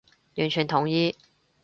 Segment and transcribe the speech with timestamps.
[0.37, 1.15] 完全同意